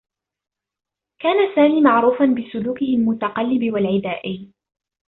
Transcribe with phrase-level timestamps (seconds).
[1.21, 4.51] كان سامي معروفا بسلوكه المتقلّب و العدائي.